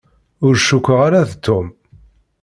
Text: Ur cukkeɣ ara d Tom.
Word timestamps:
Ur 0.45 0.55
cukkeɣ 0.67 0.99
ara 1.07 1.29
d 1.29 1.31
Tom. 1.45 1.67